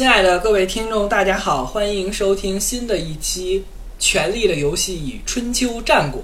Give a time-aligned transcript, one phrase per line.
[0.00, 3.60] 亲爱的各位听众，大家好，欢迎收听新的一期
[3.98, 6.22] 《权力的游戏与春秋战国》。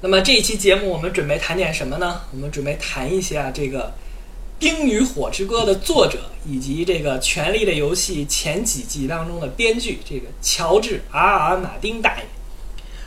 [0.00, 2.22] 那么这一期节目我们准备谈点什么呢？
[2.32, 3.88] 我们准备谈一下这个
[4.58, 12.24] 《冰与火之歌》的作者，以及这个《权力的游戏》前几季当中的编剧这个乔治 ·R·R· 马丁大爷。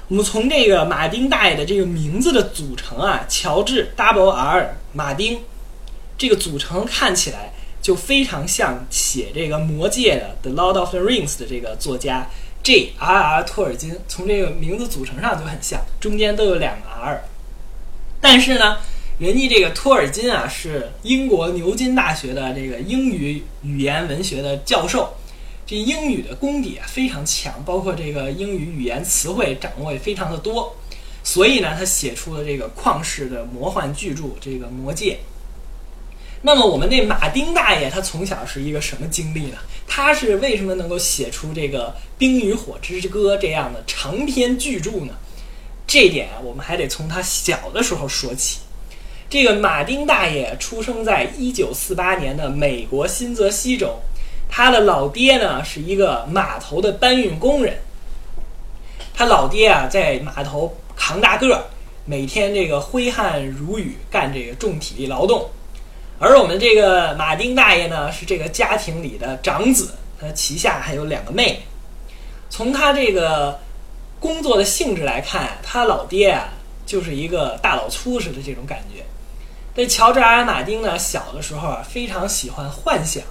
[0.09, 5.39] 我们从这个马丁大爷的这个名字的组成啊，乔治 ·W·R· 马丁，
[6.19, 7.51] 这个组成看起来
[7.83, 12.29] 就非常像写这个《魔戒》的《The Lord of the Rings》的这个作家
[12.63, 13.43] J.R.R.
[13.43, 17.21] 托尔金，从这个名字组成上就很像，中间都有两个 R。
[18.21, 18.77] 但是呢，
[19.19, 25.13] 人家这个托尔金啊是英国牛津大学的这个英语语言文学的教授。
[25.65, 30.73] 这英语的功底啊非常强，包括这个英语语言词汇掌握也非常的多，
[31.21, 35.19] 所以呢，他写出了这个旷世的魔幻巨著《这个魔戒》。
[36.45, 39.57] 那么我们那马丁大爷他从小是一个什么经历呢？
[39.87, 45.13] 他是为什么能够写出这个《冰与火之歌》这样的长篇巨著呢？
[45.87, 48.59] 这点，我们还得从他小的时候说起。
[49.29, 53.97] 这个马丁大爷出生在一九四八年的美国新泽西州。
[54.49, 57.75] 他的老爹呢是一个码头的搬运工人，
[59.13, 61.63] 他老爹啊在码头扛大个儿，
[62.05, 65.49] 每天这个挥汗如雨干这个重体力劳动，
[66.23, 71.59] 而我们这个马丁大爷呢是这个家庭里的长子，他旗下还有两个妹妹。
[72.49, 73.59] 从他这个
[74.21, 76.47] 工作的性质来看，他老爹啊
[76.85, 79.03] 就是一个大老粗似的这种感觉。
[79.75, 83.21] 这乔治·阿尔马丁呢小的时候啊非常喜欢幻想。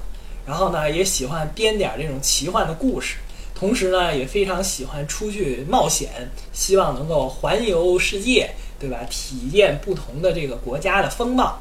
[0.44, 3.16] 然后呢，也喜欢编点这种奇幻的故事，
[3.54, 6.10] 同时呢，也非常喜欢出去冒险，
[6.52, 8.98] 希望能够环游世界，对吧？
[9.08, 11.58] 体验不同的这个国家的风貌。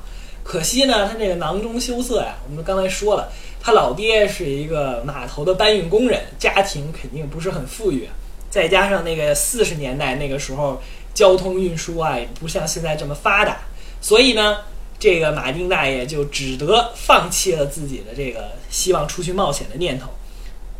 [0.52, 2.36] 可惜呢，他这个囊中羞涩呀。
[2.46, 8.10] 我们刚才说了，他老爹是一个码头的搬运工人，家庭肯定不是很富裕。
[8.50, 10.82] 再加上那个四十年代那个时候，
[11.14, 13.59] 交通运输啊，也不像现在这么发达，
[14.02, 14.58] 所以呢。
[15.00, 20.08] 这个马丁大爷就只得放弃了自己的这个希望出去冒险的念头，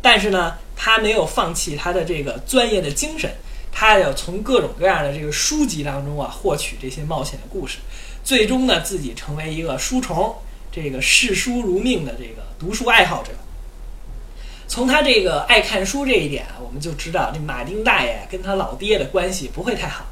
[0.00, 3.28] 但是呢，他没有放弃他的这个专业的精神，
[3.72, 7.78] 他要从各种各样的这个书籍当中啊获取这些冒险的故事，
[8.24, 10.34] 最终呢自己成为一个书虫，
[10.70, 13.32] 这个视书如命的这个读书爱好者。
[14.68, 20.06] 从他这个爱看书这一点啊，我们就知道这马丁大爷跟他老爹的关系不会太好。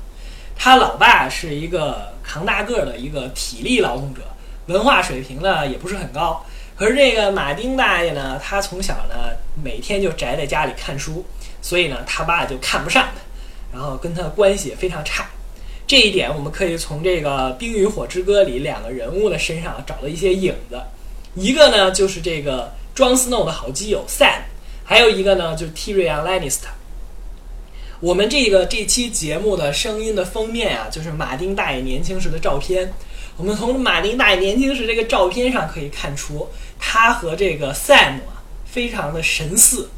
[0.54, 4.20] 他老爸是一个扛大个的一个体力劳动者，
[4.66, 6.44] 文化水平呢也不是很高。
[6.76, 11.24] 可是这个马丁大爷呢，他从小呢每天就宅在家里看书，
[11.62, 15.24] 所以呢他爸就看不上他，然后跟他关系也非常差。
[15.90, 20.80] 这一点我们可以从这个《冰与火之歌》里两个人物的身上找到一些影子。
[21.34, 24.42] 一个呢就是这个 Jon Snow 的好基友 Sam，
[24.84, 26.68] 还有一个呢就是 Tyrion Lannister。
[27.98, 32.92] 我们这个这期节目的声音的封面啊，就是马丁大爷年轻时的照片。
[33.36, 39.90] 我们从马丁大爷年轻时这个照片上可以看出，他和这个 Sam 啊非常的神似，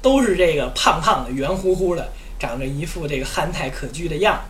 [0.00, 4.42] 都是这个胖胖的、圆乎乎的，长着一副这个憨态可掬的样。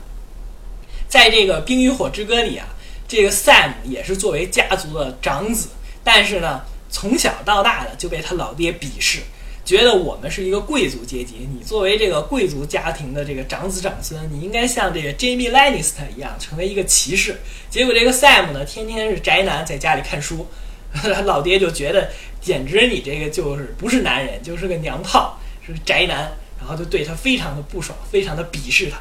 [1.15, 2.67] 在这个《冰与火之歌》里啊，
[3.07, 5.69] 这个 Sam 也是作为家族的长子，
[6.03, 6.61] 但是呢，
[6.91, 9.21] 从小到大的就被他老爹鄙视。
[9.65, 17.41] 觉得我们是一个贵族阶级，你作为这个贵族家庭的这个长子长孙，你应该像这个 Jamie Lannister 一样成为一个骑士。
[17.71, 20.45] 结果这个 Sam 呢，天天是宅男，在家里看书，
[20.93, 22.11] 他 老爹就觉得
[22.41, 28.99] 简直你这个就是不是男人，就是个娘炮，是个宅男，然后就对他非常的不爽，非常的鄙视他。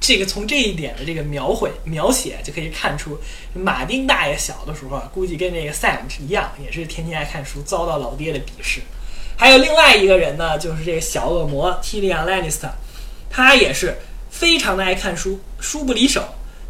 [0.00, 3.18] 这个从这一点的这个描绘描写就可以看出，
[3.52, 8.80] 马丁大爷小的时候啊，估计跟这个 Sam 一样，也是天天爱看书，遭到老爹的鄙视。
[9.36, 12.70] 还有另外一个人呢，就是这个小恶魔 Tyrion Lannister，
[13.28, 13.96] 他也是
[14.30, 16.22] 非常的爱看书，书不离手。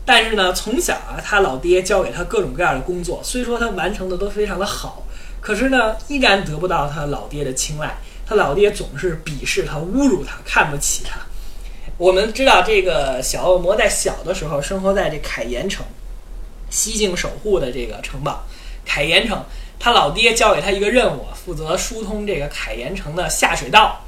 [0.04, 5.06] 但是呢，从小啊，他老爹教给他各种各样的工作，虽说他完成的都非常的好，
[5.40, 7.96] 可是呢，依然得不到他老爹的青睐。
[8.26, 11.20] 他老爹总是鄙视他、侮辱他、看不起他。
[11.98, 15.84] 我们知道，这个小恶魔在小的时候生活在这凯岩城，
[16.70, 18.44] 西境守护的这个城堡，
[18.86, 19.44] 凯岩城。
[19.80, 24.00] 他老爹交给他一个任务，负责疏通这个凯岩城的下水道，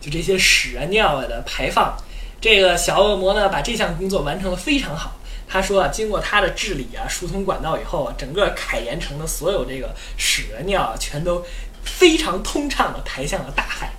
[0.00, 1.96] 就这些屎啊尿啊的排放。
[2.40, 5.16] 这个小恶魔呢，把这项工作完成的非常好。
[5.48, 11.44] 他说啊，经过他的治理啊，疏通管道以后啊，整个凯岩城的所有这个屎啊尿啊，全都
[11.84, 13.92] 非常通畅的排向了大海。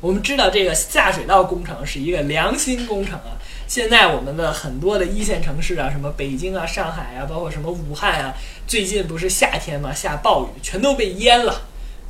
[0.00, 3.36] 我们知道，这个下水道工程是一个良心工程啊。
[3.66, 8.34] 现在我们的很多的一线城市啊，什么北京啊、上海啊，包括什么武汉啊，
[8.66, 11.62] 最近不是夏天嘛，下暴雨，全都被淹了。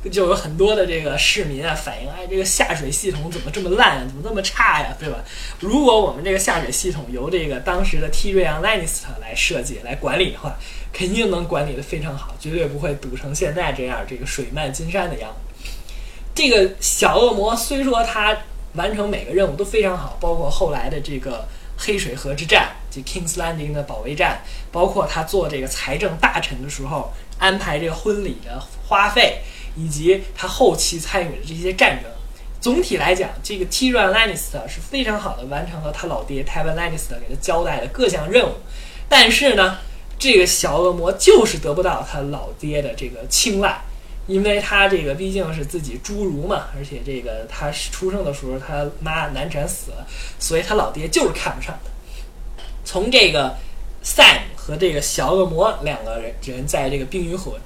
[0.09, 5.17] 就有很多的这个市民啊反映，哎，这个下水系统怎么这么烂啊，怎么这么差呀，对吧？
[5.59, 8.31] 如果我们这个下水系统由这个当时的 T.
[8.31, 10.55] r a n Lannister 来设计、来管理的话，
[10.93, 15.48] 肯定能管理的非常好，绝对不会堵成现在这样，这个水漫金山的样子。
[16.33, 18.37] 这个小恶魔虽说他
[18.73, 21.47] 完成每个任务都非常好，包括后来的这个
[21.77, 24.41] 黑水河之战，即 King's Landing 的保卫战，
[24.71, 29.41] 包括他做这个财政大臣的时候安排这个婚礼的花费。
[29.75, 32.11] 以及他后期参与的这些战争，
[32.59, 38.55] 总体来讲，这个 Tyrion Lannister 是非常好的完成了他老爹 Tywin Lannister 给他交代的各项任务。
[39.07, 39.77] 但是呢，
[40.17, 43.79] 这个小恶魔就是得不到他老爹的这个青睐，
[44.29, 50.07] 因为他这个毕竟是自己侏儒嘛，而且这个他出生的时候他妈难产死了，
[50.39, 51.89] 所以他老爹就是看不上他。
[52.85, 53.57] 从这个
[54.03, 57.59] Sam 和这个小恶魔两个人在这个冰与火。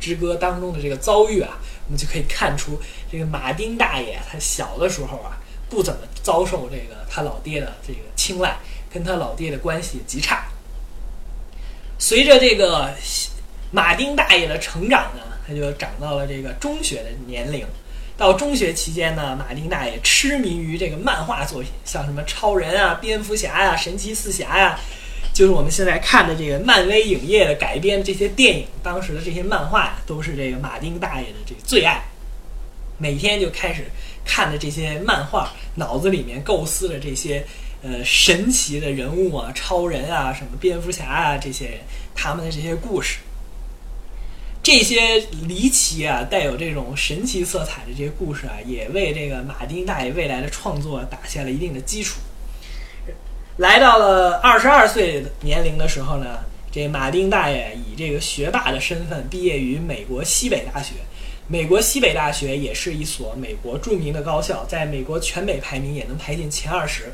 [0.00, 2.80] 之歌当中的这个遭遇啊，我们就可以看出，
[3.10, 5.36] 这个马丁大爷他小的时候啊，
[5.68, 8.56] 不怎么遭受这个他老爹的这个青睐，
[8.92, 10.46] 跟他老爹的关系极差。
[11.98, 12.94] 随着这个
[13.72, 17.64] 马丁大爷的成长呢，他就长到了这个中学的年龄。
[18.16, 24.78] 到中学期间呢，马丁大爷痴迷于这个漫画作品，像什么超人啊、蝙蝠侠呀、神奇四侠呀。
[25.32, 32.02] 就是我们现在看的这个漫威影业的改编这些电影，当时的这些漫画都是这个马丁大爷的这个最爱。
[32.98, 33.84] 每天就开始
[34.24, 37.46] 看的这些漫画，脑子里面构思的这些
[37.82, 41.78] 呃神奇的人物啊，超人啊，什么蝙蝠侠啊，这些人
[42.16, 43.18] 他们的这些故事，
[44.68, 52.20] 这些离奇啊，带有这种神奇色彩的这些故事啊，也为这个马丁大爷未来的创作打下了一定的基础。
[53.56, 60.96] 来到了二十二岁年龄的时候呢，这马丁大爷以这个学霸的身份毕业于美国西北大学。
[61.46, 67.10] 美国西北大学也是一所美国著名的高校，在美国全美排名也能排进前二十。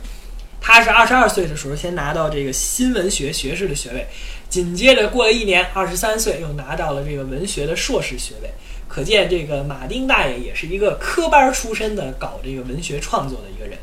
[0.67, 4.07] 他是二十二岁的时候先拿到这个新闻学学士的学位，
[4.49, 8.49] 紧接着过了一年，二十三岁又拿到了这个文学的硕士学位。
[8.89, 13.79] 可见这个马丁大爷也是一个科班出身的搞这个文学创作的一个人。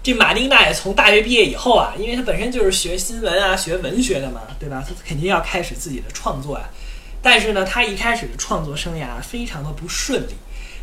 [0.00, 4.84] 这马丁大爷从大学毕业以后啊，因为他本身就是学新闻啊、学文学的嘛，对吧？
[4.86, 6.70] 他肯定要开始自己的创作啊。
[7.20, 10.34] 但是呢，他一开始的创作生涯非常的不顺利，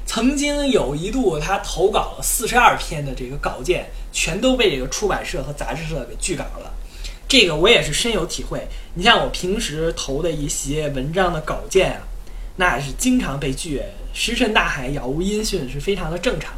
[0.10, 6.74] 曾经有一度他投稿了四十二篇的这个稿件，全都被这个出版社和杂志社给拒稿了。
[7.28, 8.68] 这个我也是深有体会。
[8.96, 12.02] 你像我平时投的一些文章的稿件啊，
[12.56, 16.54] 那是经常被拒，石沉大海、杳无音讯，是非常的正常。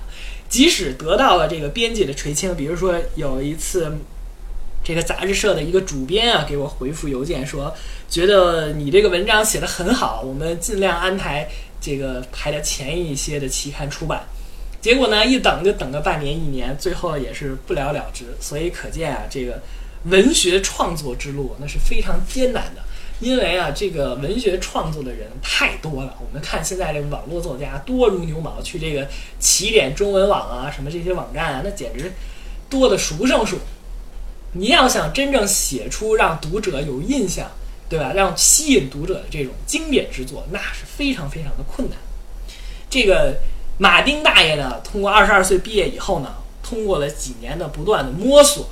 [0.47, 3.91] 即使得到了这个编辑的垂青，比如说有一次，
[4.81, 7.75] 这个杂志社的一个主编啊给我回复邮件说，
[8.09, 11.49] 觉得你这个文章写的很好，我们尽量安排
[11.81, 14.23] 这个排的前一些的期刊出版。
[14.79, 18.25] 结果呢，一等就等个半年一年，最后也是不了了之。
[18.39, 19.61] 所以可见啊，这个
[20.05, 22.81] 文学创作之路那是非常艰难的。
[23.19, 26.15] 因为啊，这个文学创作的人太多了。
[26.19, 29.07] 我们看现在这个网络作家多如牛毛，去这个
[29.39, 32.11] 起点中文网啊，什么这些网站啊，那简直
[32.67, 33.59] 多的数不胜数。
[34.53, 37.47] 你要想真正写出让读者有印象，
[37.91, 38.13] 对吧？
[38.15, 41.97] 让吸引读者的这种经典之作，那是非常非常的困难。
[42.89, 43.37] 这个
[43.77, 46.33] 马丁大爷呢，通过二十二岁毕业以后呢，
[46.63, 48.65] 通过了几年的不断的摸索。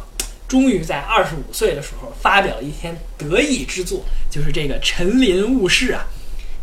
[0.48, 6.08] 终于在二十五岁的时候发表了一篇得意之作，就是这个《陈林雾事》啊。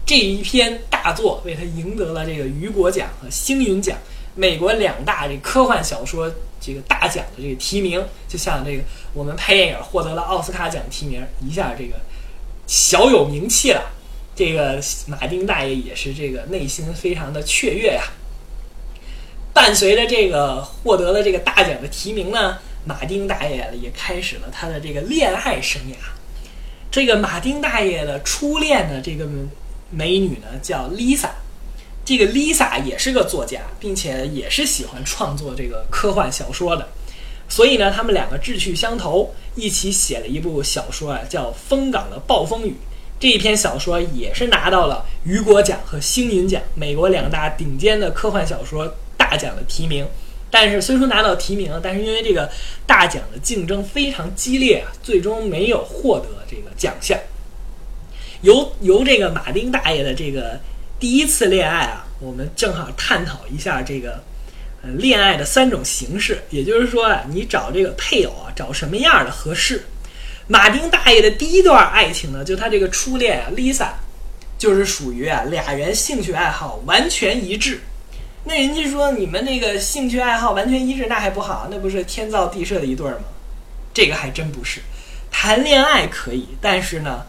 [0.07, 3.99] 这一篇大作为他赢得了这个雨果奖和星云奖，
[4.35, 8.03] 美国两大这科幻小说这个大奖的这个提名。
[8.27, 8.83] 就像这个
[9.13, 11.95] 我们拍电影获得了奥斯卡奖提名，一下这个
[12.67, 13.93] 小有名气了。
[14.35, 18.03] 这个马丁大爷也是这个内心非常的雀跃呀。
[19.55, 22.59] 伴随着这个获得了这个大奖的提名呢。
[22.85, 25.97] 马丁大爷也开始了他的这个恋爱生涯。
[26.89, 29.27] 这个马丁大爷的初恋的这个
[29.91, 31.31] 美女呢，叫 Lisa。
[32.05, 36.89] 这个 Lisa 也是个作家，并且也是喜欢创作这个科幻小说的。
[37.49, 42.71] 所以呢，他们两个志趣相投，一起写了一部小说啊，叫《风港的暴风雨》。
[43.19, 50.07] 这一篇小说也是拿到了雨果奖和星云奖，美国两大顶尖的科幻小说大奖的提名。
[50.51, 52.51] 但是虽说拿到提名，但是因为这个
[52.87, 57.19] 大奖的竞争非常激烈啊，最终没有获得这个奖项。
[58.43, 60.61] 由由这个马丁大爷的这个
[61.01, 64.23] 第一次恋爱啊，我们正好探讨一下这个
[64.95, 66.43] 恋爱的三种形式。
[66.51, 69.85] 也就是说啊，你找这个配偶啊，找什么样的合适？
[70.49, 73.89] 马丁大爷的第一段爱情呢，就他这个初恋啊，Lisa，
[74.57, 77.81] 就是属于啊俩人兴趣爱好完全一致。
[78.45, 81.67] 那人家说你们那个兴趣爱好完全一致，那还不好？
[81.71, 83.25] 那不是天造地设的一对吗？
[83.93, 84.81] 这个还真不是。
[85.33, 87.27] 谈恋爱可以，但是呢，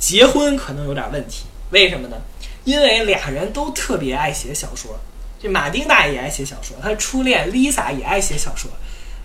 [0.00, 1.44] 结婚可能有点问题。
[1.70, 2.16] 为什么呢？
[2.64, 4.98] 因为俩人都特别爱写小说。
[5.42, 8.70] 这马丁大爷也爱写小说，他初恋 Lisa 也爱写小说。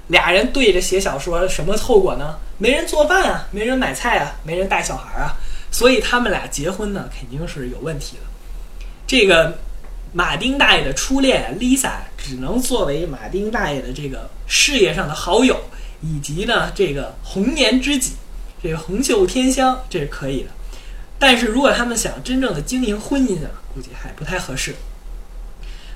[0.08, 2.38] 俩人对着写小说，什么后果呢？
[2.58, 5.36] 没人做饭啊，没人买菜啊，没人带小孩啊。
[5.72, 8.22] 所以他们俩结婚呢，肯定是有问题的。
[9.06, 9.58] 这个
[10.14, 15.60] 马丁大爷的初恋 Lisa 只能作为马丁大爷的这个事业上的好友，
[16.02, 18.14] 以及呢这个红颜知己，
[18.64, 20.50] 这个红袖添香，这是可以的。
[21.20, 24.74] 但是如果他们想真正的经营婚姻啊，估计还不太合适。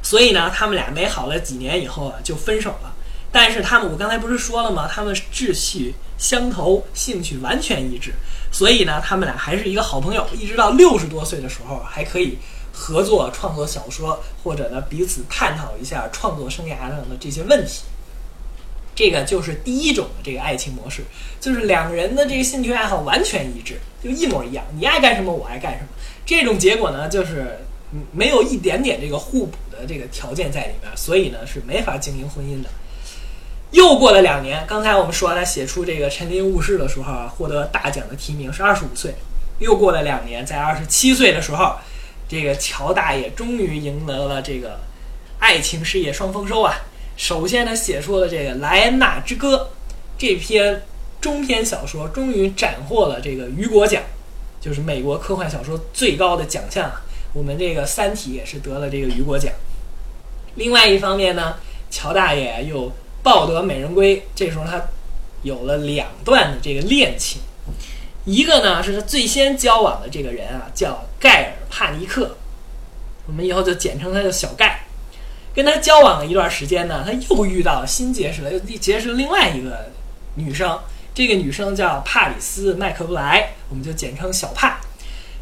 [0.02, 2.94] 所以呢，他们俩没好了几年以后啊，就分手了。
[3.32, 4.90] 但是他们，我刚才不是说了吗？
[4.92, 8.12] 他们志趣相投，兴趣完全一致，
[8.52, 12.40] 所以呢，他们俩还是一个好朋友，一直到六十多岁的时候还可以
[12.74, 17.84] 合作创作小说，或者呢彼此探讨一下创作生涯上的这些问题。
[18.96, 21.04] 这个就是第一种的这个爱情模式，
[21.40, 25.88] 就是两个人的这个兴趣爱好完全一致，就一模一样，你爱干什么我爱干什么。
[26.26, 27.60] 这种结果呢，就是
[28.12, 32.70] 没有一点点这个互补的这个条件在里面，所以呢是没法经营婚姻的。
[33.72, 39.14] 又过了两年，刚才我们说他写出这个《陈林误事》的时候啊，获得大奖的提名是二十五岁。
[39.60, 41.76] 又过了两年，在二十七岁的时候，
[42.28, 44.80] 这个乔大爷终于赢得了这个
[45.38, 46.74] 爱情事业双丰收啊！
[47.16, 49.70] 首先，他写出了这个《莱恩娜之歌》
[50.18, 50.82] 这篇
[51.22, 54.02] 中篇小说，终于斩获了这个雨果奖，
[54.60, 57.02] 就是美国科幻小说最高的奖项啊。
[57.34, 59.54] 我们这个《三体》也是得了这个雨果奖。
[60.56, 61.56] 另外一方面呢，
[61.90, 62.92] 乔大爷又。
[63.22, 64.82] 抱得美人归，这时候他
[65.44, 67.42] 有了两段的这个恋情，
[68.24, 72.38] 一个呢是他最先交往的这个人啊，叫盖尔帕尼克，
[73.28, 74.86] 我们以后就简称他叫小盖。
[75.54, 79.92] 跟他交往了一段时间呢，他又遇到新结识了，又结识了另外一个
[80.36, 80.80] 女生，
[81.14, 84.80] 这个女生叫帕里斯麦克布莱，我们就简称小帕。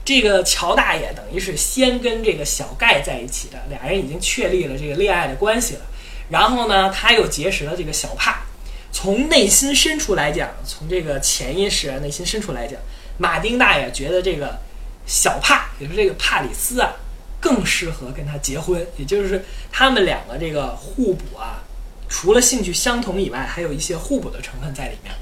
[0.08, 5.82] 这个乔大爷等于是先跟这个小盖在一起的，俩人已经确立了这个恋爱的关系了。
[6.30, 8.44] 然后呢，他又结识了这个小帕。
[8.90, 12.80] 从内心深处来讲，从这个潜意识、内心深处来讲，
[13.18, 14.58] 马丁大爷觉得这个
[15.06, 16.94] 小帕，也就是这个帕里斯啊，
[17.42, 18.88] 更适合跟他结婚。
[18.96, 21.62] 也就是他们两个这个互补啊，
[22.08, 25.14] 除了兴趣相同以外，还有一些互补的成分在里面。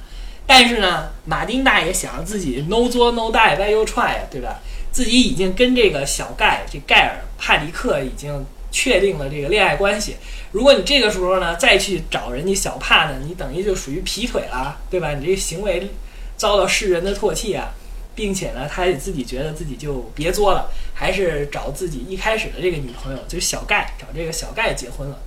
[0.47, 4.61] 但是呢，马丁大爷想让自己 no 作 no die why you try 对吧？
[4.95, 10.15] 自己已经跟这个小盖这盖尔帕迪克已经确定了这个恋爱关系。
[10.53, 15.13] 如果你这个时候呢再去找人家小帕呢，你等于就属于劈腿了，对吧？
[15.13, 15.89] 你这个行为
[16.37, 17.73] 遭到世人的唾弃啊，
[18.15, 25.19] 并且呢，他也自己觉得自己就别作了，还是找自己一开始的这个女朋友，就是小盖，找这个小盖结婚了。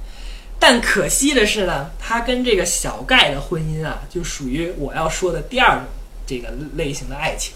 [0.58, 5.84] 但可惜的是呢，他跟这个小盖的婚姻啊，就属于我要说的第二种
[6.26, 7.52] 这个类型的爱情。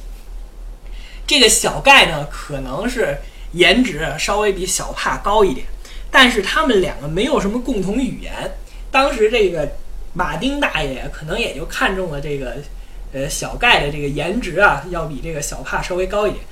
[1.27, 3.19] 这个小盖呢，可能是
[3.53, 5.67] 颜值稍微比小帕高一点。
[6.11, 8.33] 但是他们两个没有什么共同语言。
[8.91, 9.67] 当时这个
[10.13, 12.57] 马丁大爷可能也就看中了这个，
[13.13, 16.45] 呃，小盖的这个颜值啊，要比这个小帕稍微高一点。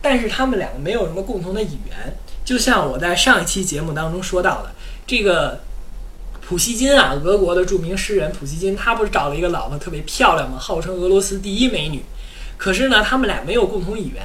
[0.00, 2.16] 但是他们两个没有什么共同的语言。
[2.44, 4.72] 就像我在上一期节目当中说到的，
[5.04, 5.60] 这个
[6.40, 10.56] 普希金啊，俄国的著名诗人普希金，他不是找了一个老婆特别漂亮吗？
[10.60, 12.04] 号称俄罗斯第一美女。
[12.58, 14.22] 可是呢，他们俩没有共同语言。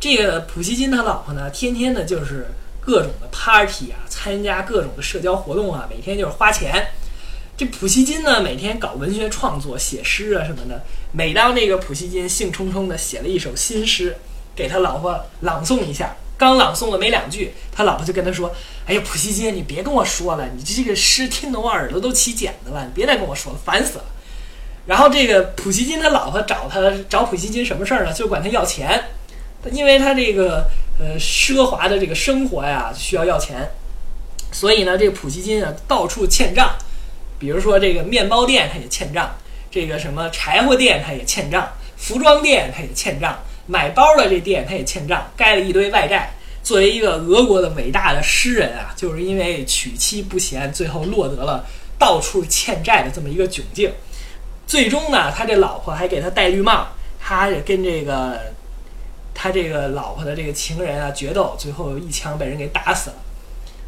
[0.00, 2.48] 这个普希金他老婆呢，天天的就是。
[2.86, 6.88] 各种的 party 啊，参加各种的社交活动啊，每天就是花钱。
[7.56, 10.84] 这普希金呢，每天搞文学创作，写诗啊什么的。
[11.10, 14.14] 每当这个普希金兴冲冲的写了一首新诗，
[14.54, 24.04] 给他老婆朗诵一下，刚朗诵了没两句，他老婆就跟他说：“哎呀，普希金，你别跟我说了，你这个诗听得我耳朵都起茧子了，你别再跟我说了，烦死了。”
[24.86, 28.12] 然后这个普希金他老婆找他找普希金什么事儿呢？
[28.12, 29.02] 就管他要钱，
[29.70, 30.66] 因为他这个。
[30.96, 33.68] 呃，奢华的这个生活呀，需要要钱，
[34.52, 36.70] 所以呢，这个普希金啊，到处欠账。
[37.36, 39.34] 比如说，这个面包店他也欠账，
[39.72, 43.36] 这个什么柴火店他也欠账，服装店他也欠账，
[43.66, 46.32] 买包的这店他也欠账，盖了一堆外债。
[46.62, 51.66] 作为一个俄国的伟大的诗人啊，就是因为娶妻不贤，最后落得了
[51.98, 53.90] 到处欠债的这么一个窘境。
[54.66, 56.88] 最终呢，他这老婆还给他戴绿帽，
[57.20, 58.38] 他也跟这个。
[59.36, 63.16] 他这个老婆的这个情人啊，决斗，最后一枪被人给打死了。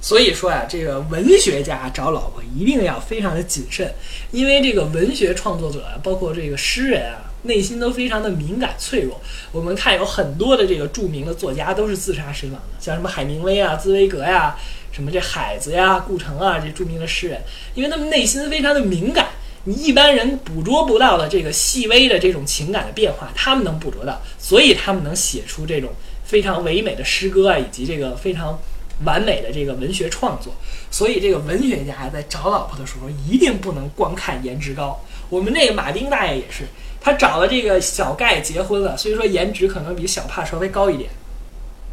[0.00, 3.94] 所以说呀，这个文学家找老婆一定要非常的谨慎，
[4.32, 9.20] 因为这个文学创作者啊，包括这个诗人啊，内心都非常的敏感脆弱。
[9.52, 14.56] 我们看有很多的这个著名的作家都是自杀身亡的，像什么海明威啊、茨威格呀、
[14.90, 17.40] 什么这海子呀、顾城啊这著名的诗人，
[17.76, 19.28] 因为他们内心非常的敏感，
[19.66, 25.90] 你一般人捕捉不到的这个细微的这种情感的变化，他们能捕捉到，所以他们能写出这种
[26.24, 28.58] 非常唯美的诗歌啊，以及这个非常。
[29.04, 30.54] 完美的这个文学创作，
[30.90, 34.98] 所以这个文学家在找老婆的时候一定不能光看颜值高。
[35.28, 36.64] 我们那个马丁大爷也是，
[36.98, 41.10] 他找了这个小盖结婚了，所以说颜值可能比小帕稍微高一点。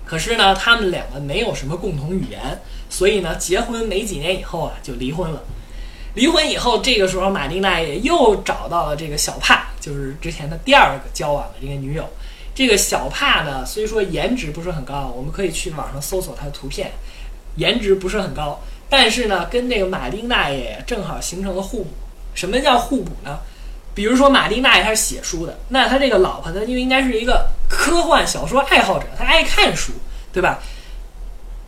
[0.05, 2.39] 可是呢，他们两个没有什么共同语言，
[2.89, 5.43] 所以呢，结婚没几年以后啊就离婚了。
[6.13, 12.07] 离婚以后，这个时候马丁大爷又找到了这个小帕，就是之前的第二个交往的这个女友。
[12.55, 16.91] 这个小帕呢，虽说颜值不是很高，我们可以去网上搜索他的图片，
[17.55, 21.89] 颜值不是很高，但是呢，跟这个马丁大爷正好形成了互补。
[22.35, 23.39] 什么叫互补呢？
[23.95, 29.91] 比如说马丁大爷他是写书的，那他这个老婆呢，就应该是一个科幻小说爱好者，他爱看书，
[30.31, 30.59] 对吧？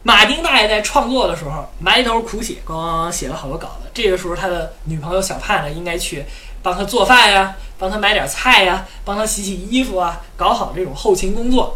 [0.07, 3.89] 马丁大爷在创作的时候埋头苦写，咣咣咣写了好多稿子。
[3.91, 6.23] 这个时候他的女朋友小帕呢，应该去
[6.61, 7.55] 帮他做饭呀。
[7.79, 11.75] 帮他买点菜呀，帮他洗洗衣服啊，搞好这种后勤工作。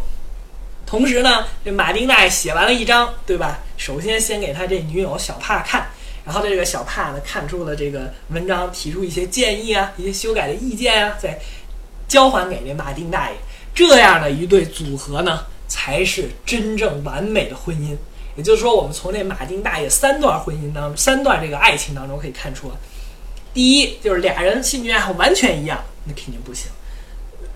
[0.85, 3.61] 同时呢，这马丁大爷写完了一章，对吧？
[3.77, 5.89] 首先先给他这女友小帕看，
[6.23, 11.39] 然后这个小帕呢看出了这个文章，提出一些建议啊，一些修改的意见啊，再
[12.07, 13.35] 交还给这马丁大爷。
[13.73, 17.97] 这样的一对组合呢，才是真正完美的婚姻。
[18.35, 22.71] 也就是说，我们从这马丁大爷三段婚姻当中，三段这个爱情当中可以看出。
[23.53, 26.69] 第一就是俩人兴趣爱好完全一样，那肯定不行。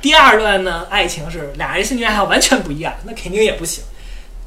[0.02, 3.84] 第二段呢，爱情是俩人兴趣爱好完全不一样，那肯定也不行。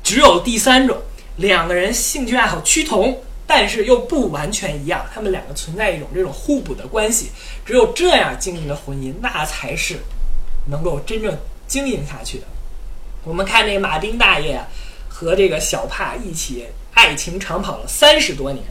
[0.03, 0.99] 只有第三种，
[1.37, 7.31] 两个人兴趣爱好趋同，但是又不完全一样，他们两个存在一种这种互补的关系。
[7.65, 9.97] 只有这样经营的婚姻，那才是
[10.67, 11.35] 能够真正
[11.67, 12.45] 经营下去的。
[13.25, 14.61] 我们看那马丁大爷
[15.19, 18.63] 和这个小帕一起爱情长跑了三十多年。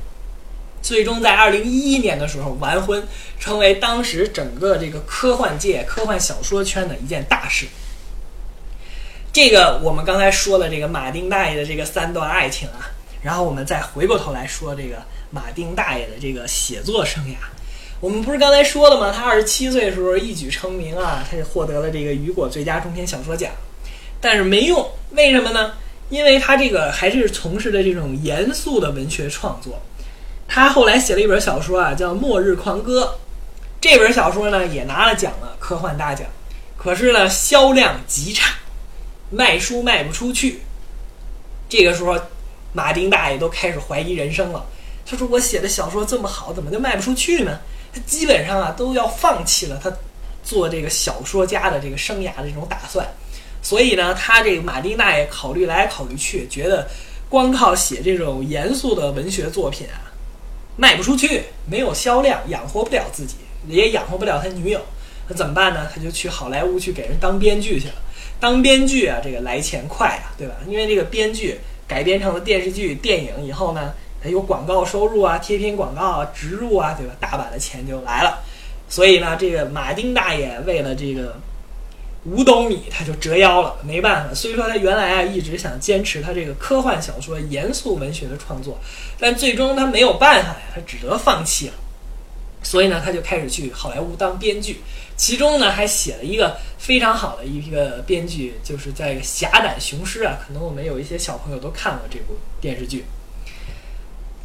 [0.80, 3.04] 最终在二零一一年的时候完婚，
[3.39, 7.65] 成为当时整个这个科幻界、科幻小说圈的一件大事。
[9.34, 12.93] 这个我们刚才说了这个马丁大爷的这个三段爱情啊，
[13.24, 14.98] 然后我们再回过头来说这个
[15.32, 17.38] 马丁大爷的这个写作生涯。
[18.00, 19.12] 我们不是刚才说了吗？
[19.12, 23.52] 他二十七岁的时候一举成名啊，他就获得了这个雨果最佳中篇小说奖，
[24.22, 25.74] 但是没用，为什么呢？
[26.10, 29.82] 因为他这个还是从事的这种严肃的文学创作。
[30.48, 33.04] 他后来写了一本小说啊，叫《末日狂歌》。
[33.82, 36.28] 这本小说呢，也拿了奖了，科幻大奖。
[36.78, 38.56] 可是呢，销量极差，
[39.32, 40.62] 卖书卖不出去。
[41.68, 42.15] 这个时候，
[42.74, 44.63] 马丁大爷都开始怀疑人生了。
[45.06, 47.60] 他说：“我写的小说这么好，怎么就卖不出去呢？”
[47.94, 49.91] 他基本上啊，都要放弃了他
[50.44, 53.08] 做这个小说家的这个生涯的这种打算。
[53.65, 56.88] 所以呢，他这个马丁大爷考虑来考虑去，觉得
[57.28, 60.13] 光靠写这种严肃的文学作品啊。
[60.78, 64.80] 卖不出去，没有销量，养活不了自己，也养活不了他女友，
[65.28, 65.88] 那怎么办呢？
[65.91, 67.95] 他就去好莱坞去给人当编剧去了。
[68.39, 70.54] 当编剧啊，这个来钱快啊，对吧？
[70.67, 77.15] 因为这个编剧改编成了电视剧、电影以后呢，他有广告收入啊，贴片广告啊，植入啊，对吧？
[77.19, 78.43] 大把的钱就来了。
[78.88, 81.36] 所以呢，这个马丁大爷为了这个。
[82.26, 84.34] 五斗米他就折腰了，没办法。
[84.34, 88.78] 所以说他原来啊一直想坚持他这个科幻小说、严肃文学的创作，
[89.20, 91.74] 但最终他没有办法呀，他只得放弃了。
[92.64, 94.82] 所以呢，他就开始去好莱坞当编剧，
[95.16, 103.06] 其中呢还写了一个非常好的一个编剧，就是在《侠胆雄狮》啊，可能我们有一些小朋友都看过这部电视剧。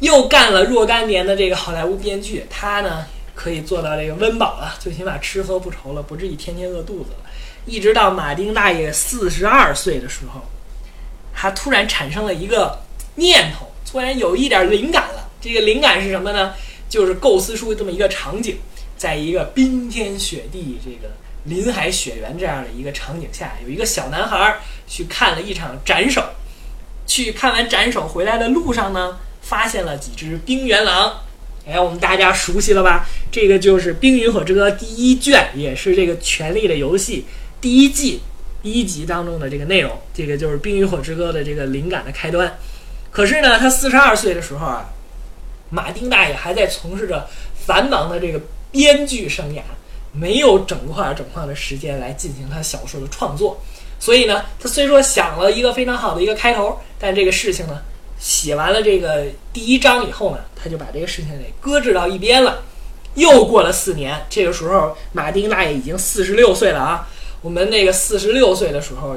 [0.01, 7.30] 又干了若干年的这个好莱坞编剧，他呢可以做到这个温饱了，最起码吃喝不愁了，不至于天天饿肚子了。
[7.65, 10.41] 一直到马丁大爷四十二岁的时候，
[11.33, 12.79] 他突然产生了一个
[13.15, 15.29] 念头，突然有一点灵感了。
[15.39, 16.53] 这个灵感是什么呢？
[16.89, 18.57] 就是构思出这么一个场景，
[18.97, 21.13] 在一个冰天雪地、这个
[21.45, 26.23] 林海雪原这样的一个场景下，有一个小男孩去看了一场斩首。
[27.07, 31.21] 去看完斩首回来的路上呢，发现了几只冰原狼。
[31.67, 33.05] 哎，我们大家熟悉了吧？
[33.31, 37.25] 这个就是《冰与火之歌》第一卷，也是这个《权力的游戏》。
[37.61, 38.19] 第一季
[38.63, 42.57] 第一集当中的这个内容，这个就是《冰与火之歌》的这个灵感的开端。
[43.11, 44.89] 可是呢，他四十二岁的时候啊，
[45.69, 49.61] 马丁大爷还在从事着繁忙的这个编剧生涯，
[50.11, 53.61] 没有整块整块的时间来进行他小说的创作。
[53.99, 57.79] 所以呢，他虽说想了一个非常好的一个开头，但这个事情呢，
[58.19, 62.63] 写完了这个第一章以后呢，他就把这个事情给搁置到一边了。
[63.15, 67.07] 又过了四年，这个时候马丁大爷已经四十六岁了啊。
[67.41, 69.15] 我们那个四十六岁的时候，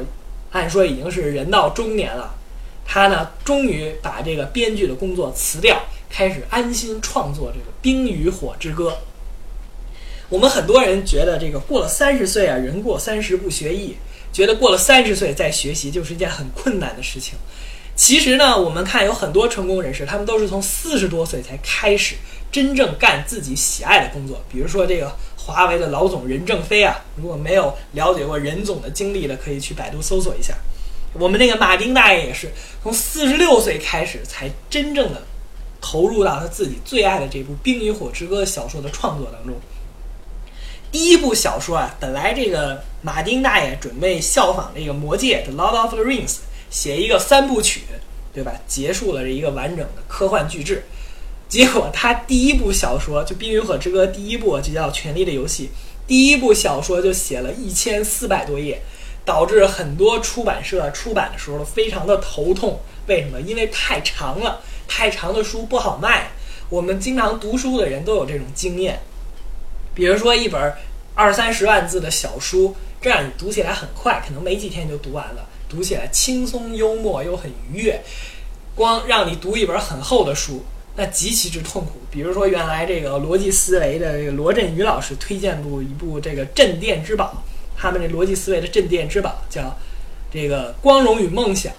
[0.50, 2.34] 按说已经是人到中年了。
[2.87, 8.90] 他呢，终于把这个编剧的工作辞掉，开始安心创作这个《冰与火之歌》。
[10.28, 13.96] 我们很多人觉得，这个过了三十岁啊，人过三十不学艺，
[14.32, 17.34] 觉得过了三十岁再学习就是一件很困难的事情。
[17.94, 22.16] 其实呢，我们看有很多成功人士，他们都是从四十多岁才开始
[22.50, 24.42] 真正干自己喜爱的工作。
[24.50, 30.54] 比如说这个华为的老总任正非啊，如果没有了解过任总的经历的，可以去百度搜索一下。
[31.12, 32.50] 我们那个马丁大爷也是
[32.83, 35.22] 从四十六岁开始才真正的
[35.80, 39.54] 投入到他自己最爱的这部《冰与火之歌》小说的创作当中。
[40.90, 46.30] 第一部小说啊，本来这个马丁大爷准备效仿这个《魔戒》的《Lord of the Rings》。
[46.70, 47.83] 写一个三部曲，
[48.33, 48.52] 对吧？
[48.66, 50.85] 结束了这一个完整的科幻巨制。
[51.54, 55.66] 结果他第一部小说就《冰与火之歌》第一部就叫《权力的游戏》，
[56.04, 58.82] 第一部小说就写了一千四百多页，
[59.24, 62.80] 导致很多出版社出版的时候都非常的头痛。
[63.06, 63.40] 为什么？
[63.40, 66.32] 因为太长了，太长的书不好卖。
[66.68, 68.98] 我们经常读书的人都有这种经验，
[69.94, 70.74] 比如说一本
[71.14, 75.46] 二三十万字的小书，这样你读起来很快，可能没几天就读完了。
[75.68, 78.02] 读起来轻松幽默又很愉悦，
[78.74, 80.64] 光让你读一本很厚的书，
[80.96, 82.00] 那极其之痛苦。
[82.11, 87.42] 比如说，原来这个逻辑思维的罗振宇老师推荐部一部这个镇店之宝，
[87.76, 89.76] 他们这逻辑思维的镇店之宝叫
[90.33, 91.72] 这个《光荣与梦想》。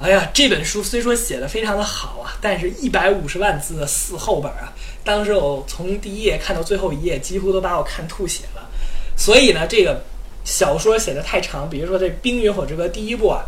[0.00, 4.72] 哎呀，这本书虽说写的非常的好啊，但是一百五十万字的四厚本啊，
[5.04, 8.68] 当时我从第一页看到最后一页，几乎都把我看吐血了。
[9.16, 10.02] 所以呢，这个。
[10.44, 13.44] 小说写的太长，比如说这《冰与火之歌》第一部啊，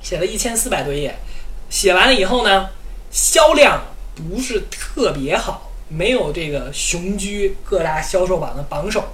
[0.00, 1.14] 写了一千四百多页，
[1.68, 2.70] 写完了以后呢，
[3.10, 3.78] 销量
[4.14, 9.04] 不是特别好，没有这个雄居各大销售榜的榜首。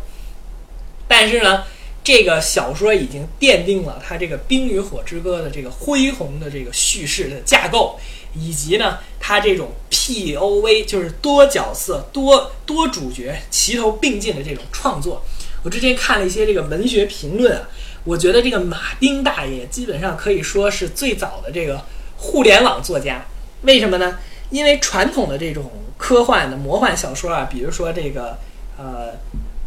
[1.09, 1.65] 但是呢，
[2.05, 7.99] 这个小说已经奠定了它这个《冰与火之歌》的这个恢宏的这个叙事的架构，
[8.35, 15.25] 以及呢，它这种 P O V 就是多角色、多多主角齐头并进的这种创作。
[15.63, 17.69] 我之前看了一些这个文学评论啊，
[18.05, 21.85] 我觉得这个马丁大爷基本上可以说是最早的这个
[22.17, 23.27] 互联网作家。
[23.63, 24.19] 为什么呢？
[24.51, 28.37] 因为传统的这种科幻的魔幻小说啊，比如说这个
[28.77, 29.13] 呃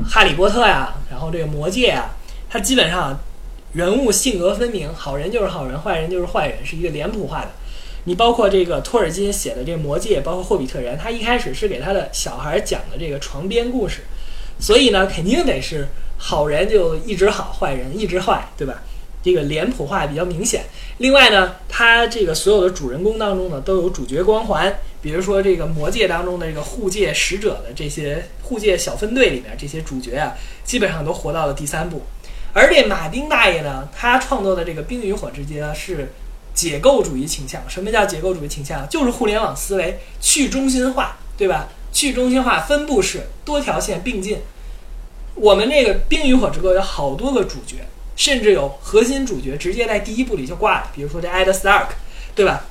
[0.09, 2.15] 《哈利波特》呀，然后这个《魔戒》啊，
[2.49, 3.17] 它基本上
[3.73, 7.49] 人物性格分明，好人就是好人，坏人就是坏人，是一个脸谱化的。
[8.05, 14.01] 你包括这个托尔金写的这个《魔戒》，包括《霍比特人》，他一开始是给他的小孩讲的这个床边故事。
[14.59, 18.83] 所以呢，肯定得是好人就一直好，坏人一直坏，对吧？
[19.23, 20.65] 这个脸谱化比较明显。
[20.99, 24.79] 另外呢，它这个所有的主人公当中呢，都有主角光环。
[25.01, 30.33] 比如说这个魔界当中的这个护戒使者的这些护戒小分队里面，这些主角啊，
[30.63, 32.03] 基本上都活到了第三部。
[32.53, 36.13] 而这马丁大爷呢，他创作的这个《冰与火之歌》是
[36.53, 37.61] 解构主义倾向。
[37.67, 38.87] 什么叫解构主义倾向？
[38.87, 41.67] 就是互联网思维去中心化，对吧？
[41.91, 44.39] 去中心化分布式多条线并进。
[45.35, 47.77] 我们这个《冰与火之歌》有好多个主角，
[48.15, 51.93] 甚至有核心主角直接在第一部里就挂了，比如说这艾德·斯塔克，
[52.35, 52.65] 对吧？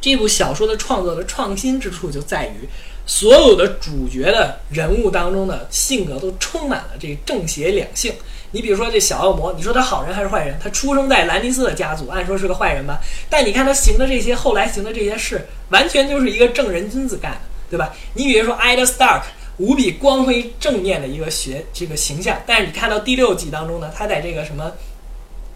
[0.00, 2.68] 这部小说的创作的创新之处就在于，
[3.04, 8.12] 所有的主角的人物当中的性格都充满了这正邪两性。
[8.50, 10.58] 你比如说这小恶魔，你说他好人还是坏人？
[10.62, 13.00] 他出生在兰尼斯的家族，按说是个坏人吧？
[13.28, 17.40] 但你看他行的这些，后来行的这些事，完全就是一个正人君子干的。
[17.70, 17.94] 对吧？
[18.14, 19.26] 你比如说艾德·斯塔克，
[19.58, 24.72] 无比光辉正面的一个学这个形象，但是你看到第六季当中呢，他在这个什么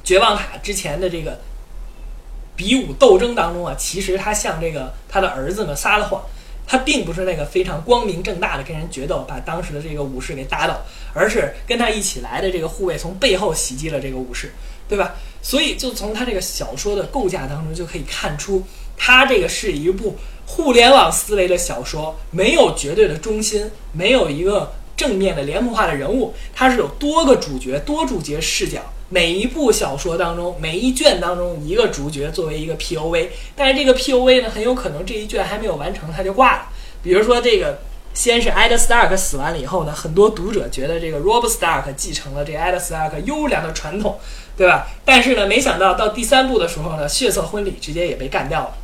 [0.05, 1.41] 绝望塔之前的这个
[2.57, 6.21] 比武斗争当中啊，其实他向这个他的儿子们撒了谎，
[6.67, 10.81] 他并不是那个非常光明正大的跟人决斗，把当时的这个武士给打倒，
[11.15, 14.53] 而是跟他一起来的这个护卫从背后袭击了这个武士，
[14.89, 15.15] 对吧？
[15.41, 18.65] 所以就从他这个小说的构架当中就可以看出，
[19.05, 20.17] 他这个是一部。
[20.45, 28.81] 互联网思维的小说没有绝对的中心，没有一个正面的脸谱化的人物，它是有多个主角、多主角视角。
[29.09, 36.67] 每一部小说当中，每一卷当中一个主角作为一个 P O V，但是这个 P O V 呢，很有可能这一卷还没有完成他就挂了。
[37.03, 37.79] 比如说这个，
[38.13, 44.19] 先是艾德·斯塔克死完了以后呢，很多读者觉得这个 Rob star 继承了这艾德·斯塔克优良的传统，
[44.55, 44.87] 对吧？
[45.05, 48.75] 但是呢，没想到到第三部的时候呢，血色婚礼直接也被干掉了。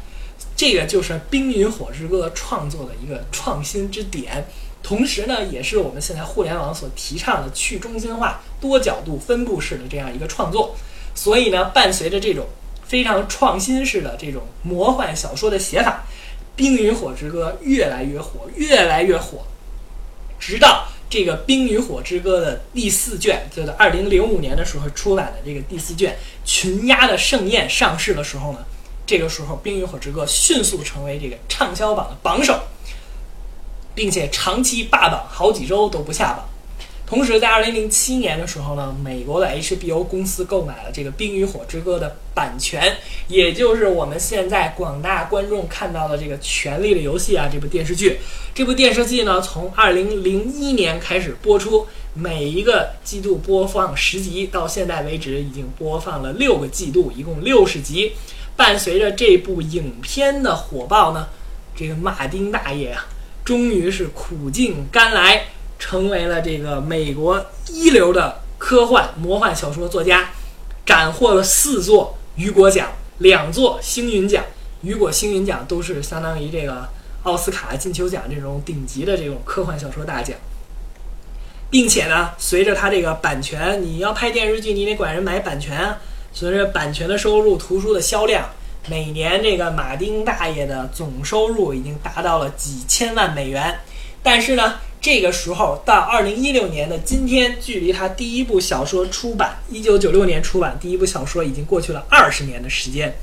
[0.58, 4.44] 这个就是《冰与火之歌》创作的一个创新之点，
[4.82, 10.74] 同时呢，也是我们现在互联网所提倡的去中心化、多角度分布式的这样一个创作。
[11.14, 12.44] 所以呢，伴随着这种
[12.84, 16.04] 非常创新式的这种魔幻小说的写法，
[16.56, 19.46] 《冰与火之歌》越来越火，越来越火。
[20.40, 28.58] 直到这个《冰与火之歌》的第四卷，就在二零零五年的时候出版的这个第四卷《群鸦的盛宴》上市的时候呢，
[29.08, 32.60] 这个时候《冰与火之歌》迅速成为这个畅销榜的榜首，
[33.94, 36.46] 并且长期霸榜，好几周都不下榜。
[37.06, 48.18] 同时，在二零零七年的时候呢，美国的 HBO 公司购买了这个《冰与火之歌》的版权，也就是我们现在广大观众看到的这个《权力的游戏》啊这部电视剧。
[48.54, 58.12] 这部电视剧呢，从二零零一年开始播出，每一个季度播放十集，到现在为止已经播放了六个季度，一共六十集。
[58.58, 61.28] 伴随着这部影片的火爆呢，
[61.76, 63.06] 这个马丁大爷啊，
[63.44, 65.46] 终于是苦尽甘来。
[65.80, 70.30] 成为了这个美国一流的科幻魔幻小说作家，
[70.84, 74.44] 斩获了四座雨果奖、两座星云奖。
[74.82, 76.88] 雨果、星云奖都是相当于这个
[77.22, 80.36] 奥斯卡、金球奖这种顶级的这种科幻小说大奖。
[81.70, 85.98] 并且呢，随着他这个版权，你要拍电视剧，你得管人买版权啊。
[86.32, 88.48] 随着版权的收入、图书的销量，
[88.88, 93.78] 每年这个马丁大爷的总收入已经达到了几千万美元。
[94.22, 103.14] 但是呢，这个时候到二零一六年的今天，距离他第一部小说出版，一九九六年出版第一部小说已经过去了二十年的时间。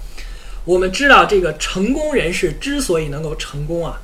[0.64, 4.02] 我们知道，这个成功人士之所以能够成功啊，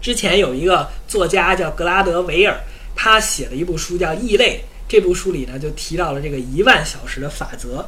[0.00, 2.58] 之前有一个作家叫格拉德维尔，
[2.96, 7.86] 他写了一部书叫《异类》，这部书里呢就提到了这个一万小时的法则。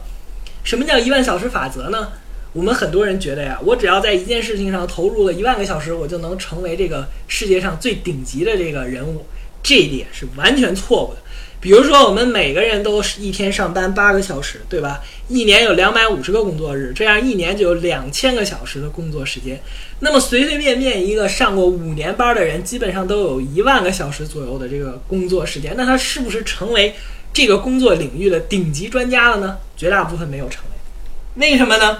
[0.62, 2.12] 什么叫一万小时法则呢？
[2.52, 9.24] 我们很多人觉得呀，我只要在一件事情上投入了一万个小时，我就能成为这个世界上最顶级的这个人物，
[9.62, 11.20] 这一点是完全错误的。
[11.60, 14.98] 比如说，我们每个人都是一天上班八个小时，对吧？
[15.28, 19.60] 一年有两百五十个工作日，这样一年就有两千个小时的工作时间。
[19.98, 25.74] 那么随随便便一个上过五年班的人，基本上都有一万个小时左右的这个工作时间。
[25.76, 26.94] 那他是不是成为
[27.30, 29.58] 这个工作领域的顶级专家了呢？
[29.76, 31.98] 绝大部分没有成为，为什么呢？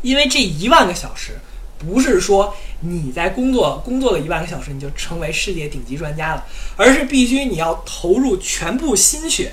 [0.00, 1.32] 因为这一万个小时，
[1.80, 9.52] 不是说你在工作工作了一万个小时你就成为世界顶级专家了，而是必须你要投入全部心血，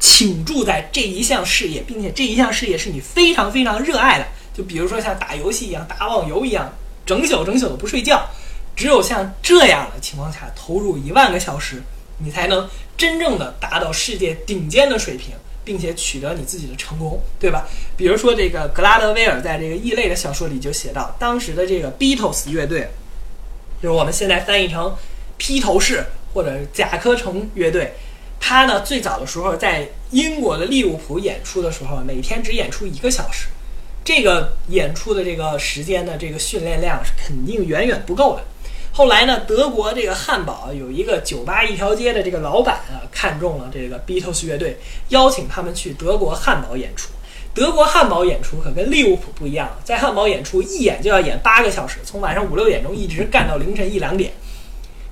[0.00, 4.26] 倾注在这一项事业，并且这一项事业是你非常非常热爱的。
[4.54, 6.72] 就比如说像打游戏一样，打网游一样，
[7.04, 8.26] 整宿整宿的不睡觉。
[8.74, 11.82] 只有像这样的情况下，投入一万个小时，
[12.18, 15.34] 你才能真正的达到世界顶尖的水平。
[15.64, 17.68] 并且取得你自己的成功，对吧？
[17.96, 22.88] 比如说，这个格拉德威尔在这个异类的小说里就写到，当时的这个 Beatles 乐队，
[23.82, 24.96] 就是我们现在翻译成
[25.36, 27.92] 披头士或者甲壳虫乐队，
[28.40, 33.46] 他呢最早的时候在英国的利物浦演出的时候，每天只演出一个小时，
[34.04, 38.44] 这个演出的这个时间的这个训练量是肯定远远不够的。
[38.94, 44.76] 后来呢，德国这个汉堡有一个酒吧一条街的这个老板啊，看中了这个 Beatles 乐队，
[45.08, 47.10] 邀请他们去德国汉堡演出。
[47.54, 54.30] 德国汉堡演出可跟利物浦不一样，在汉堡演出一演就要演八个小时，从晚上五六点钟一直干到凌晨一两点。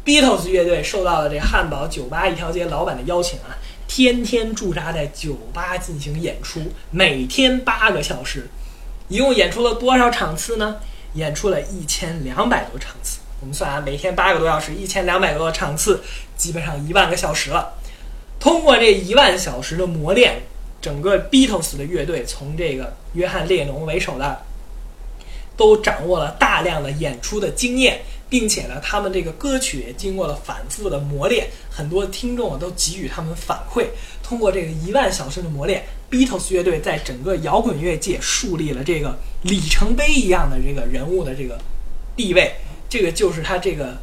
[0.05, 3.57] Beatles 乐队受到了这汉堡酒吧一条街老板的邀请啊，
[3.89, 8.51] 天天驻扎在酒吧进行演出，每天八个小时，
[9.09, 10.77] 一共演出了多少场次呢？
[11.15, 13.20] 演出了一千两百多场次。
[13.41, 16.03] 我们算啊，每天八个多小时，一千两百多个场次，
[16.37, 17.73] 基本上一万个小时了。
[18.39, 20.43] 通过这一万小时的磨练，
[20.81, 24.43] 整个 Beatles 的乐队从这个约翰列侬为首的，
[25.57, 33.87] 都掌握了大量的演出的经验，并且呢，他们这个歌曲也经过了反复的磨练，很多听众都给予他们反馈。
[34.23, 41.59] 通过这个一万小时的磨练，Beatles 乐队在整个摇滚乐界树立了这个里程碑一样的这个人物的这个
[42.15, 42.55] 地位。
[42.91, 43.97] 这个就是他这个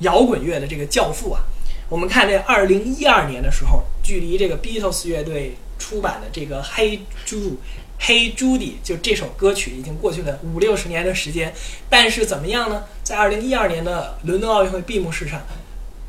[0.00, 1.40] 摇滚乐的这个教父啊！
[1.88, 7.38] 我们看这二零一二年的时候，距离这个 Beatles 乐队出版的这个《Hey Jude》
[8.00, 11.54] 《Hey Judy》就这首歌曲已经过去了五六十年的时间。
[11.88, 12.82] 但是怎么样呢？
[13.04, 15.40] 在二零一二年的伦敦奥运会闭幕式上，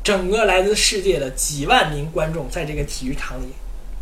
[0.02, 3.46] 整个来自世界的几万名观众在这个体育场里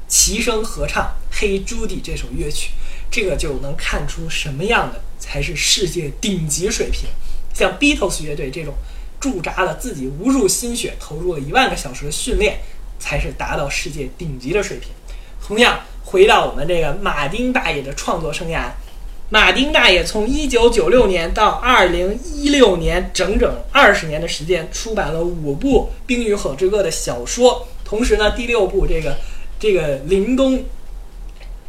[0.09, 2.71] 齐声合唱《Hey Judy》这首乐曲，
[3.11, 7.11] 这个就能看出什么样的才是世界顶级水平。
[7.55, 8.75] 像 Beatles 乐队这种
[9.21, 12.59] 驻扎了自己无数心血，投入了一万个小时的训练，
[12.99, 14.91] 才是达到世界顶级的水平。
[15.41, 18.71] 同样，回到我们这个马丁大爷的创作生涯，
[19.31, 27.67] 马丁大爷从1996年到2016年，整整二十年的时间，出版了五部《冰与火之歌》的小说。
[27.85, 29.17] 同时呢，第六部这个
[29.59, 30.63] 这个林东。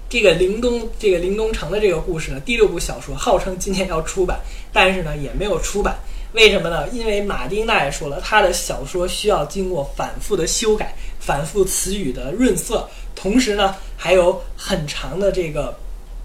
[0.08, 4.39] 这个林东，这个林东城的这个故事呢，第六部小说号称今年要出版，
[4.72, 5.98] 但是呢也没有出版。
[6.34, 6.88] 为什么呢？
[6.89, 15.78] 因为马丁大爷说了，他的小说需要经过反复的修改、反复词语的润色，同时呢还有很长的这个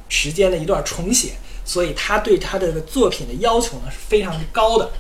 [0.09, 1.31] 时间的一段重写，
[1.65, 4.91] 所以他对他这个作品的要求呢是非常高的。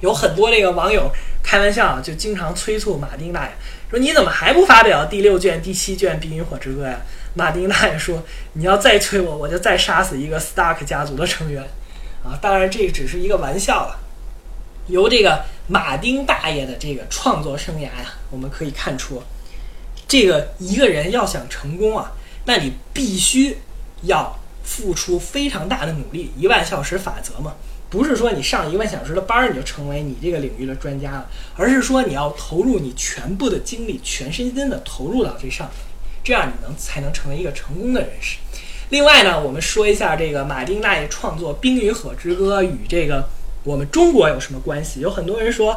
[0.00, 1.10] 有很多这个网友
[1.42, 3.52] 开玩笑啊，就经常催促马丁大爷
[3.90, 7.00] 说：“你怎么还不发表第六卷、第七卷《冰与火之歌》呀？”
[7.34, 8.22] 马丁大爷说
[8.54, 11.62] ：“你要再催我，我就再杀死一个 Stark 家族的成员。”
[12.24, 14.00] 啊，当然这只是一个玩笑了。
[14.88, 19.22] 由这个马丁大爷的这个创作生涯呀，我们可以看出，
[20.08, 22.12] 这个一个人要想成功啊，
[22.46, 23.58] 那你必须
[24.02, 27.54] 要付出非常大的努力，一万小时法则嘛。
[27.90, 35.76] 不是说你上一万小时的班儿你就成为你这个领域的专家了，而是说你要投入你全部的精力、全身心的投入到这上面，
[36.28, 38.36] 这样你能才能成为一个成功的人士。
[38.90, 43.26] 另外呢，我们说一下这个马丁大爷创作《冰与火之歌》与这个
[43.64, 45.00] 我们中国有什么关系？
[45.00, 45.72] 有很多人说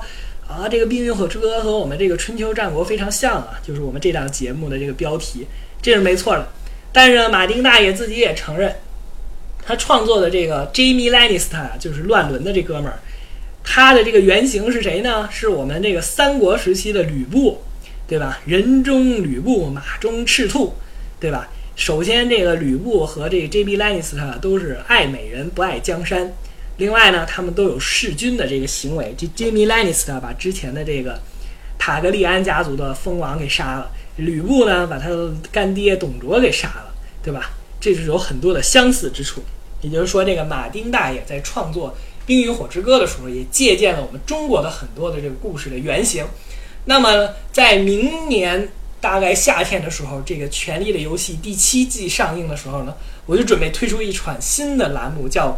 [0.46, 5.48] 啊，这个《冰与火之歌》和我们这个春秋战国非常像啊，就是我们这档节目的这个标题，
[5.82, 6.46] 这是没错的。
[6.92, 8.76] 但是呢，马丁大爷自己也承认。
[9.66, 13.00] 他创作的这个 Jamie Lannister 就是乱伦的这哥们儿，
[13.64, 15.30] 他的这个原型是谁呢？
[15.32, 17.62] 是我们这个三国时期的吕布，
[18.12, 18.38] 对吧？
[18.46, 20.74] 人中吕布，马中赤兔，
[21.18, 21.48] 对吧？
[21.78, 26.34] 首先，这个吕布和这个 Jamie Lannister 都是爱美人不爱江山。
[26.76, 29.16] 另外呢，他们都有弑君的这个行为。
[29.18, 31.18] 这 Jamie Lannister 把之前的这个
[31.80, 36.94] 塔格利安家族的蜂王给杀了，吕布呢把他的干爹董卓给杀了，
[37.24, 37.52] 对吧？
[37.80, 39.42] 这是有很多的相似之处，
[39.80, 41.92] 也就是说，这个马丁大爷在创作
[42.26, 46.26] 《冰与火之歌》的时候，也借鉴了我们中国的很多的这个故事的原型。
[46.86, 55.50] 那么，在明年大概夏天的时候，这个《权力的游戏》第七季上映的时候呢，我就准备推出一款新的栏目，叫《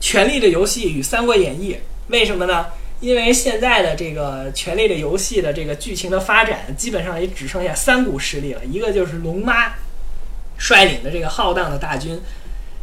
[0.00, 1.74] 权力的游戏与三国演义》。
[2.08, 2.66] 为什么呢？
[3.00, 9.74] 因为现在的这个《权力的游戏》的这个剧情的发展，基本上也只剩下三股势力了，一个就是龙妈。
[10.62, 12.20] 率领的这个浩荡的大军，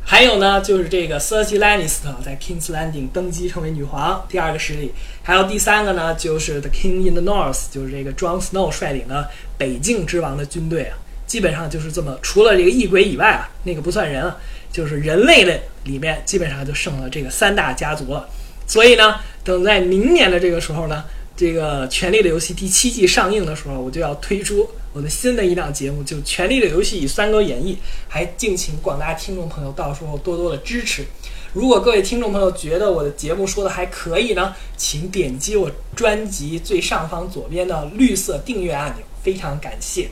[0.10, 4.88] 还有呢，就是这个 Cersei Lannister 在 King's Landing 登基成为女皇，第二个势力；
[5.22, 10.98] 还有第三个呢，就是 The King in the North，就是这个 Jon Snow 率领的北境之王的军队啊。
[11.26, 14.38] 基本上就是这么，除了这个异鬼以外啊，那个不算人啊，
[14.72, 18.30] 就是人类的里面，基本上就剩了这个三大家族了。
[18.66, 21.04] 所以呢，等在明年的这个时候呢。
[21.40, 24.68] 这个《权力的游戏》第七季上映的时候，我就要推出
[24.98, 27.76] 我的新的一档节目，就《权力的游戏与三国演义》，
[28.08, 31.06] 还敬请广大听众朋友到时候多多的支持。
[31.54, 40.10] 如果各位听众朋友觉得我的节目说的还可以呢，请点击我专辑最上方左边的绿色订阅按钮，非常感谢。